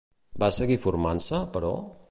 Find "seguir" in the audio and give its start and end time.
0.57-0.79